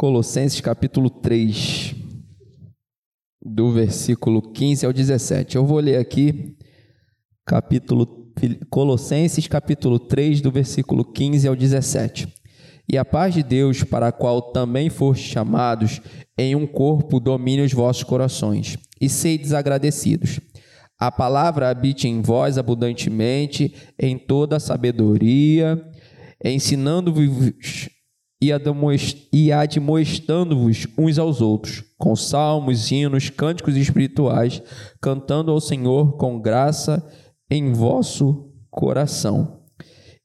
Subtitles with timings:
[0.00, 1.94] Colossenses capítulo 3,
[3.44, 5.56] do versículo 15 ao 17.
[5.56, 6.56] Eu vou ler aqui
[7.44, 8.32] capítulo
[8.70, 12.32] Colossenses capítulo 3, do versículo 15 ao 17.
[12.88, 16.00] E a paz de Deus, para a qual também fostes chamados
[16.38, 20.40] em um corpo, domine os vossos corações, e sedes agradecidos.
[20.98, 25.78] A palavra habite em vós abundantemente, em toda a sabedoria,
[26.42, 27.90] ensinando-vos
[28.40, 34.62] e admoestando-vos uns aos outros, com salmos, hinos, cânticos espirituais,
[35.00, 37.06] cantando ao Senhor com graça
[37.50, 39.60] em vosso coração.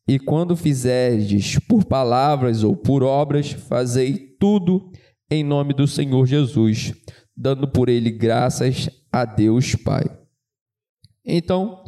[0.08, 4.92] E quando fizerdes por palavras ou por obras, fazei tudo
[5.30, 6.94] em nome do Senhor Jesus,
[7.36, 10.06] dando por ele graças a Deus Pai.
[11.26, 11.84] Então,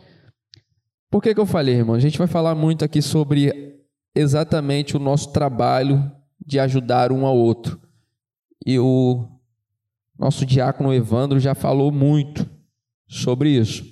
[1.09, 1.95] por que, que eu falei, irmão?
[1.95, 3.77] A gente vai falar muito aqui sobre
[4.16, 6.11] exatamente o nosso trabalho
[6.47, 7.77] de ajudar um ao outro.
[8.65, 9.27] E o
[10.17, 12.49] nosso diácono Evandro já falou muito
[13.05, 13.85] sobre isso.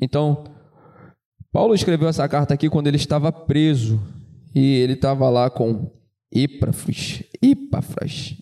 [0.00, 0.44] Então,
[1.52, 4.00] Paulo escreveu essa carta aqui quando ele estava preso
[4.54, 5.90] e ele estava lá com
[6.30, 7.24] Epafras.
[7.42, 8.36] Epafras.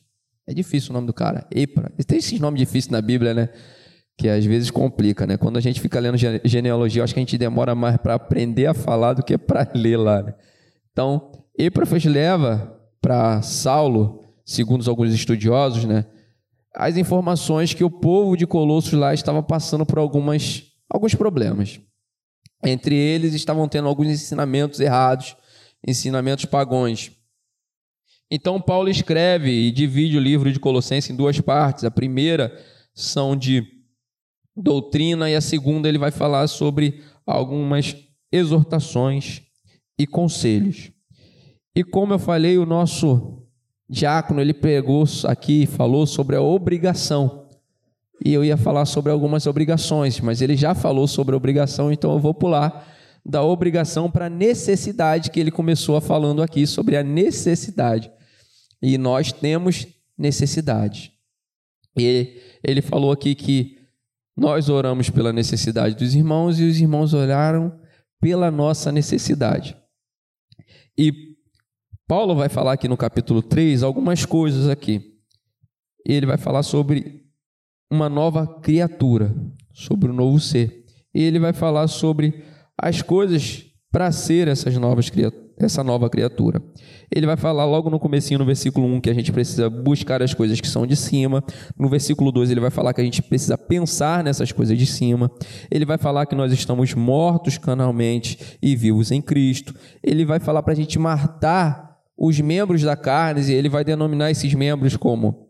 [0.46, 1.46] É difícil o nome do cara.
[1.50, 1.90] Epra.
[2.06, 3.48] Tem esses nomes difíceis na Bíblia, né?
[4.18, 5.36] Que às vezes complica, né?
[5.36, 8.74] Quando a gente fica lendo genealogia, acho que a gente demora mais para aprender a
[8.74, 10.22] falar do que para ler lá.
[10.22, 10.34] Né?
[10.92, 12.75] Então, Epafras leva
[13.06, 16.06] para Saulo, segundo alguns estudiosos, né,
[16.74, 21.80] as informações que o povo de Colossos lá estava passando por algumas, alguns problemas.
[22.64, 25.36] Entre eles estavam tendo alguns ensinamentos errados,
[25.86, 27.12] ensinamentos pagões.
[28.28, 31.84] Então Paulo escreve e divide o livro de Colossenses em duas partes.
[31.84, 32.60] A primeira
[32.92, 33.64] são de
[34.56, 37.96] doutrina e a segunda ele vai falar sobre algumas
[38.32, 39.42] exortações
[39.96, 40.90] e conselhos.
[41.76, 43.42] E como eu falei, o nosso
[43.86, 47.46] diácono, ele pregou aqui e falou sobre a obrigação.
[48.24, 52.18] E eu ia falar sobre algumas obrigações, mas ele já falou sobre obrigação, então eu
[52.18, 52.90] vou pular
[53.22, 58.10] da obrigação para a necessidade que ele começou falando aqui sobre a necessidade.
[58.80, 59.86] E nós temos
[60.16, 61.12] necessidade.
[61.94, 63.76] E ele falou aqui que
[64.34, 67.78] nós oramos pela necessidade dos irmãos e os irmãos oraram
[68.18, 69.76] pela nossa necessidade.
[70.96, 71.35] E
[72.08, 75.00] Paulo vai falar aqui no capítulo 3 algumas coisas aqui.
[76.04, 77.24] Ele vai falar sobre
[77.90, 79.34] uma nova criatura,
[79.74, 80.84] sobre o um novo ser.
[81.12, 82.44] E ele vai falar sobre
[82.80, 85.10] as coisas para ser essas novas
[85.58, 86.62] essa nova criatura.
[87.12, 90.34] Ele vai falar logo no comecinho, no versículo 1, que a gente precisa buscar as
[90.34, 91.42] coisas que são de cima.
[91.78, 95.30] No versículo 2, ele vai falar que a gente precisa pensar nessas coisas de cima.
[95.70, 99.74] Ele vai falar que nós estamos mortos canalmente e vivos em Cristo.
[100.04, 101.85] Ele vai falar para a gente matar
[102.16, 105.46] os membros da carne, e ele vai denominar esses membros como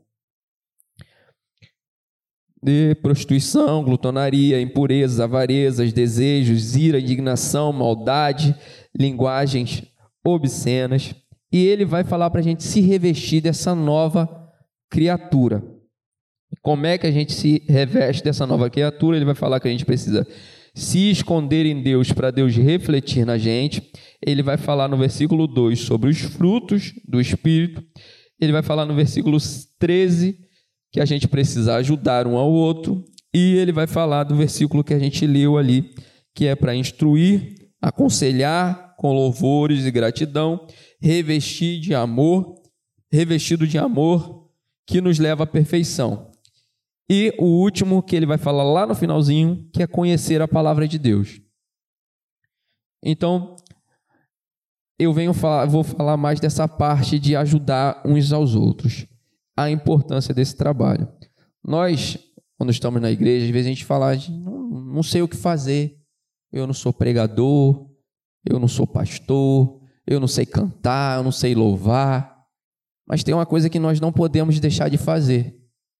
[2.62, 8.56] de prostituição, glutonaria, impurezas, avarezas, desejos, ira, indignação, maldade,
[8.98, 9.84] linguagens
[10.24, 11.14] obscenas.
[11.52, 14.28] E ele vai falar para a gente se revestir dessa nova
[14.90, 15.62] criatura.
[16.60, 19.16] Como é que a gente se reveste dessa nova criatura?
[19.16, 20.26] Ele vai falar que a gente precisa
[20.76, 23.82] se esconder em Deus para Deus refletir na gente.
[24.24, 27.82] Ele vai falar no versículo 2 sobre os frutos do Espírito.
[28.38, 29.38] Ele vai falar no versículo
[29.78, 30.38] 13
[30.92, 33.02] que a gente precisa ajudar um ao outro.
[33.32, 35.94] E ele vai falar do versículo que a gente leu ali,
[36.34, 40.66] que é para instruir, aconselhar com louvores e gratidão,
[41.00, 42.54] revestir de amor,
[43.10, 44.50] revestido de amor
[44.86, 46.30] que nos leva à perfeição.
[47.08, 50.88] E o último que ele vai falar lá no finalzinho, que é conhecer a palavra
[50.88, 51.40] de Deus.
[53.02, 53.54] Então,
[54.98, 59.06] eu venho falar, vou falar mais dessa parte de ajudar uns aos outros,
[59.56, 61.08] a importância desse trabalho.
[61.62, 62.18] Nós,
[62.56, 65.96] quando estamos na igreja, às vezes a gente fala, não, não sei o que fazer,
[66.50, 67.88] eu não sou pregador,
[68.44, 72.44] eu não sou pastor, eu não sei cantar, eu não sei louvar,
[73.06, 75.55] mas tem uma coisa que nós não podemos deixar de fazer,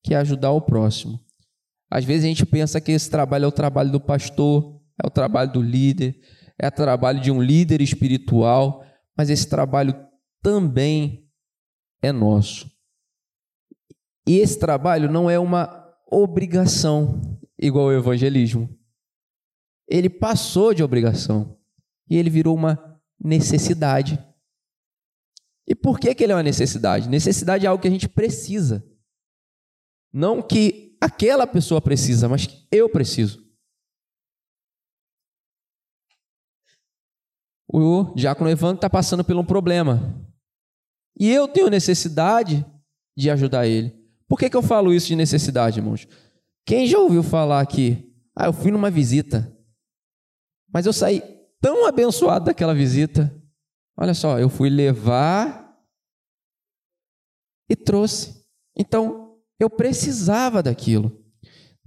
[0.07, 1.21] que é ajudar o próximo.
[1.91, 5.11] Às vezes a gente pensa que esse trabalho é o trabalho do pastor, é o
[5.11, 6.17] trabalho do líder,
[6.57, 8.87] é o trabalho de um líder espiritual,
[9.19, 9.97] mas esse trabalho
[10.41, 11.29] também
[12.01, 12.71] é nosso.
[14.25, 17.21] E esse trabalho não é uma obrigação,
[17.59, 18.71] igual o evangelismo.
[19.89, 21.59] Ele passou de obrigação
[22.09, 24.25] e ele virou uma necessidade.
[25.67, 27.09] E por que, que ele é uma necessidade?
[27.09, 28.85] Necessidade é algo que a gente precisa.
[30.13, 33.47] Não que aquela pessoa precisa, mas que eu preciso.
[37.69, 40.25] O diácono Evandro está passando por um problema.
[41.19, 42.65] E eu tenho necessidade
[43.17, 43.95] de ajudar ele.
[44.29, 46.07] Por que, que eu falo isso de necessidade, irmãos?
[46.65, 48.13] Quem já ouviu falar aqui?
[48.35, 49.57] Ah, eu fui numa visita,
[50.73, 51.23] mas eu saí
[51.61, 53.35] tão abençoado daquela visita.
[53.97, 55.75] Olha só, eu fui levar
[57.69, 58.45] e trouxe.
[58.77, 59.26] Então,
[59.59, 61.25] eu precisava daquilo.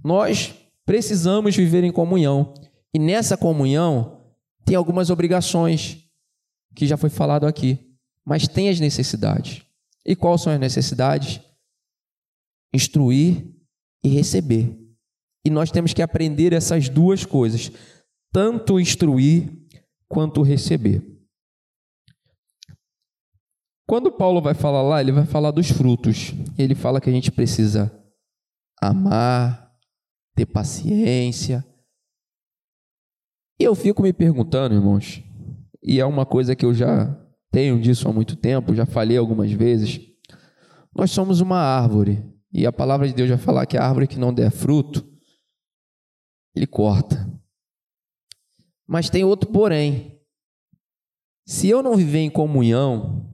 [0.02, 2.54] Nós precisamos viver em comunhão.
[2.92, 4.20] E nessa comunhão
[4.64, 6.04] tem algumas obrigações
[6.74, 9.62] que já foi falado aqui, mas tem as necessidades.
[10.04, 11.40] E quais são as necessidades?
[12.74, 13.46] Instruir
[14.02, 14.76] e receber.
[15.44, 17.70] E nós temos que aprender essas duas coisas,
[18.32, 19.50] tanto instruir
[20.08, 21.02] quanto receber.
[23.90, 26.32] Quando Paulo vai falar lá, ele vai falar dos frutos.
[26.56, 27.92] Ele fala que a gente precisa
[28.80, 29.74] amar,
[30.36, 31.66] ter paciência.
[33.58, 35.24] E eu fico me perguntando, irmãos,
[35.82, 37.20] e é uma coisa que eu já
[37.50, 40.00] tenho disso há muito tempo, já falei algumas vezes.
[40.94, 44.20] Nós somos uma árvore, e a palavra de Deus vai falar que a árvore que
[44.20, 45.04] não der fruto,
[46.54, 47.28] ele corta.
[48.86, 50.16] Mas tem outro porém.
[51.44, 53.29] Se eu não viver em comunhão,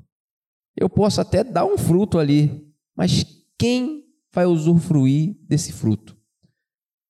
[0.77, 3.25] eu posso até dar um fruto ali, mas
[3.59, 6.17] quem vai usufruir desse fruto?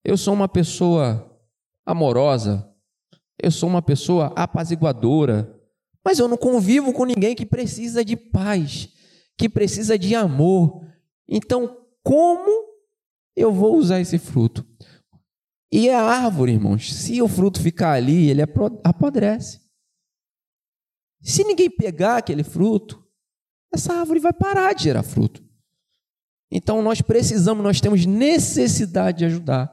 [0.05, 1.37] Eu sou uma pessoa
[1.85, 2.73] amorosa,
[3.43, 5.53] eu sou uma pessoa apaziguadora,
[6.05, 8.89] mas eu não convivo com ninguém que precisa de paz,
[9.37, 10.87] que precisa de amor.
[11.29, 12.69] Então, como
[13.35, 14.65] eu vou usar esse fruto?
[15.73, 18.41] E a árvore, irmãos, se o fruto ficar ali, ele
[18.85, 19.61] apodrece.
[21.21, 23.05] Se ninguém pegar aquele fruto,
[23.76, 25.43] essa árvore vai parar de gerar fruto.
[26.50, 29.73] Então nós precisamos, nós temos necessidade de ajudar.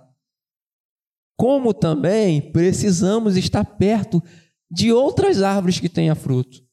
[1.37, 4.21] Como também precisamos estar perto
[4.69, 6.63] de outras árvores que tenham fruto.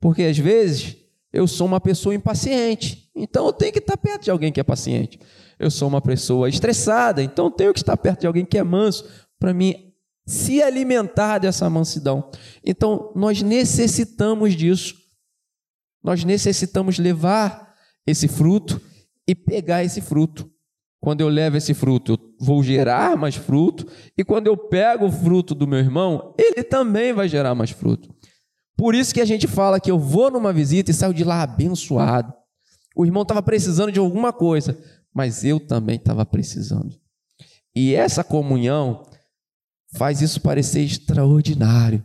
[0.00, 0.96] Porque às vezes
[1.32, 4.64] eu sou uma pessoa impaciente, então eu tenho que estar perto de alguém que é
[4.64, 5.18] paciente.
[5.58, 8.62] Eu sou uma pessoa estressada, então eu tenho que estar perto de alguém que é
[8.62, 9.04] manso
[9.38, 9.92] para mim
[10.26, 12.30] se alimentar dessa mansidão.
[12.64, 14.99] Então nós necessitamos disso.
[16.02, 17.74] Nós necessitamos levar
[18.06, 18.80] esse fruto
[19.26, 20.50] e pegar esse fruto.
[21.00, 23.86] Quando eu levo esse fruto, eu vou gerar mais fruto,
[24.18, 28.14] e quando eu pego o fruto do meu irmão, ele também vai gerar mais fruto.
[28.76, 31.42] Por isso que a gente fala que eu vou numa visita e saio de lá
[31.42, 32.34] abençoado.
[32.94, 34.78] O irmão estava precisando de alguma coisa,
[35.12, 36.94] mas eu também estava precisando.
[37.74, 39.02] E essa comunhão
[39.96, 42.04] faz isso parecer extraordinário.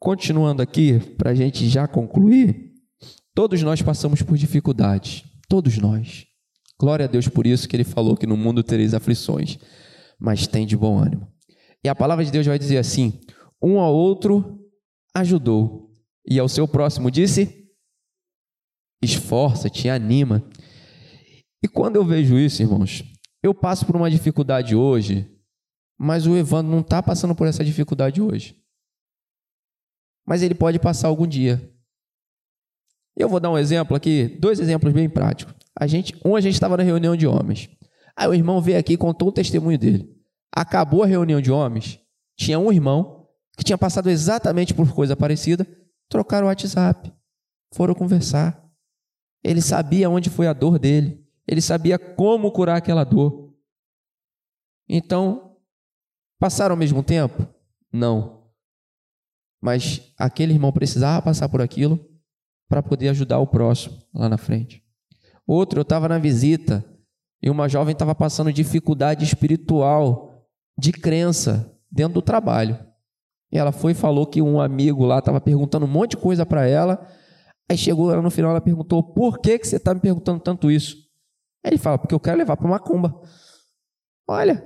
[0.00, 2.72] Continuando aqui, para a gente já concluir,
[3.34, 6.24] todos nós passamos por dificuldades, todos nós.
[6.80, 9.58] Glória a Deus por isso que ele falou que no mundo tereis aflições,
[10.18, 11.30] mas tem de bom ânimo.
[11.84, 13.20] E a palavra de Deus vai dizer assim:
[13.62, 14.64] um ao outro
[15.14, 15.92] ajudou,
[16.26, 17.68] e ao seu próximo disse:
[19.02, 20.42] esforça-te, anima.
[21.62, 23.04] E quando eu vejo isso, irmãos,
[23.42, 25.30] eu passo por uma dificuldade hoje,
[25.98, 28.59] mas o Evandro não está passando por essa dificuldade hoje
[30.26, 31.60] mas ele pode passar algum dia.
[33.16, 35.54] Eu vou dar um exemplo aqui, dois exemplos bem práticos.
[35.78, 37.68] A gente, um a gente estava na reunião de homens.
[38.16, 40.16] Aí o irmão veio aqui e contou o testemunho dele.
[40.52, 42.00] Acabou a reunião de homens,
[42.36, 45.66] tinha um irmão que tinha passado exatamente por coisa parecida,
[46.08, 47.12] trocaram o WhatsApp,
[47.74, 48.66] foram conversar.
[49.44, 53.54] Ele sabia onde foi a dor dele, ele sabia como curar aquela dor.
[54.88, 55.56] Então,
[56.38, 57.46] passaram ao mesmo tempo?
[57.92, 58.39] Não.
[59.60, 61.98] Mas aquele irmão precisava passar por aquilo
[62.68, 64.82] para poder ajudar o próximo lá na frente.
[65.46, 66.84] Outro, eu estava na visita
[67.42, 70.46] e uma jovem estava passando dificuldade espiritual,
[70.78, 72.78] de crença, dentro do trabalho.
[73.52, 76.46] E ela foi e falou que um amigo lá estava perguntando um monte de coisa
[76.46, 77.04] para ela.
[77.68, 80.96] Aí chegou no final, ela perguntou: Por que, que você está me perguntando tanto isso?
[81.64, 83.20] Aí ele fala: Porque eu quero levar para Macumba.
[84.28, 84.64] Olha.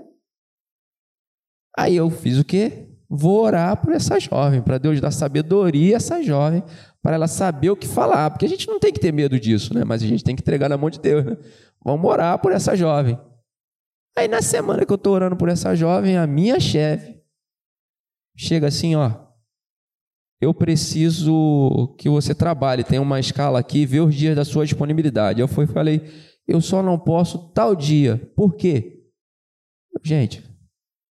[1.77, 2.94] Aí eu fiz o quê?
[3.09, 6.63] Vou orar por essa jovem, para Deus dar sabedoria a essa jovem,
[7.03, 9.75] para ela saber o que falar, porque a gente não tem que ter medo disso,
[9.75, 9.85] né?
[9.85, 11.37] Mas a gente tem que entregar na mão de Deus, né?
[11.85, 13.19] Vamos orar por essa jovem.
[14.17, 17.21] Aí na semana que eu estou orando por essa jovem, a minha chefe
[18.37, 19.13] chega assim, ó,
[20.41, 25.41] eu preciso que você trabalhe, tem uma escala aqui, vê os dias da sua disponibilidade.
[25.41, 26.03] Eu fui falei,
[26.47, 28.19] eu só não posso tal dia.
[28.37, 29.05] Por quê?
[30.03, 30.45] Gente,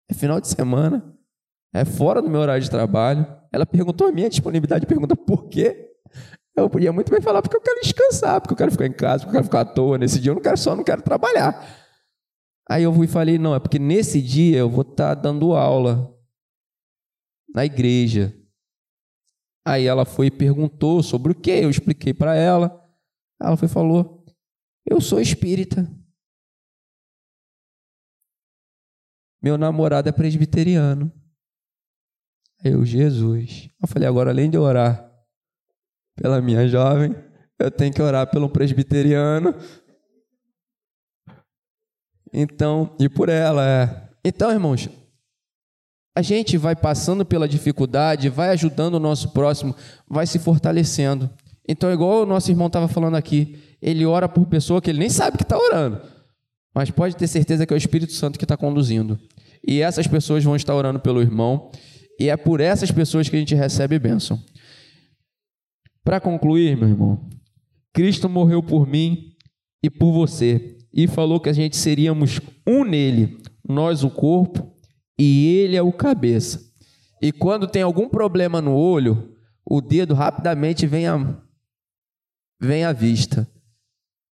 [0.09, 1.12] é final de semana,
[1.73, 3.25] é fora do meu horário de trabalho.
[3.51, 5.89] Ela perguntou a minha disponibilidade, pergunta por quê.
[6.55, 9.23] Eu podia muito bem falar porque eu quero descansar, porque eu quero ficar em casa,
[9.23, 11.65] porque eu quero ficar à toa nesse dia, eu não quero só, não quero trabalhar.
[12.69, 16.15] Aí eu fui e falei, não, é porque nesse dia eu vou estar dando aula
[17.53, 18.35] na igreja.
[19.65, 22.83] Aí ela foi e perguntou sobre o que, eu expliquei para ela.
[23.41, 24.25] Ela foi e falou:
[24.85, 25.89] Eu sou espírita.
[29.41, 31.11] Meu namorado é presbiteriano.
[32.63, 33.69] Eu, Jesus.
[33.81, 35.11] Eu falei: agora, além de orar
[36.15, 37.15] pela minha jovem,
[37.59, 39.53] eu tenho que orar pelo presbiteriano.
[42.31, 44.09] Então, e por ela, é.
[44.25, 44.89] Então, irmãos,
[46.15, 49.75] a gente vai passando pela dificuldade, vai ajudando o nosso próximo,
[50.07, 51.29] vai se fortalecendo.
[51.67, 55.09] Então, igual o nosso irmão estava falando aqui, ele ora por pessoa que ele nem
[55.09, 56.01] sabe que está orando,
[56.73, 59.19] mas pode ter certeza que é o Espírito Santo que está conduzindo.
[59.65, 61.71] E essas pessoas vão estar orando pelo irmão,
[62.19, 64.41] e é por essas pessoas que a gente recebe bênção.
[66.03, 67.29] Para concluir, meu irmão,
[67.93, 69.35] Cristo morreu por mim
[69.81, 74.73] e por você, e falou que a gente seríamos um nele, nós o corpo
[75.17, 76.61] e ele é o cabeça.
[77.21, 81.41] E quando tem algum problema no olho, o dedo rapidamente vem à,
[82.59, 83.47] vem à vista.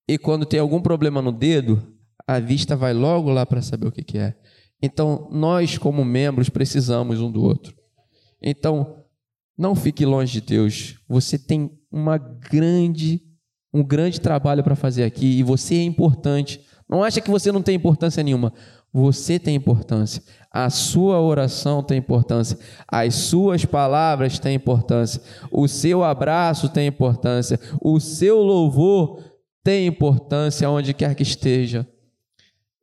[0.08, 1.80] E quando tem algum problema no dedo,
[2.26, 4.36] a vista vai logo lá para saber o que, que é.
[4.82, 7.74] Então, nós, como membros, precisamos um do outro.
[8.40, 8.96] Então,
[9.56, 10.96] não fique longe de Deus.
[11.06, 13.22] Você tem uma grande,
[13.72, 16.64] um grande trabalho para fazer aqui e você é importante.
[16.88, 18.54] Não acha que você não tem importância nenhuma.
[18.92, 20.22] Você tem importância.
[20.50, 22.58] A sua oração tem importância.
[22.88, 25.22] As suas palavras têm importância.
[25.52, 27.60] O seu abraço tem importância.
[27.80, 29.22] O seu louvor
[29.62, 31.86] tem importância onde quer que esteja.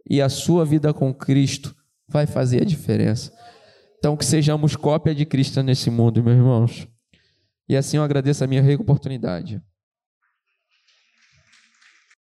[0.10, 1.76] E a sua vida com Cristo
[2.08, 3.32] vai fazer a diferença.
[3.98, 6.88] Então, que sejamos cópia de Cristo nesse mundo, meus irmãos.
[7.68, 9.62] E assim eu agradeço a minha rica oportunidade.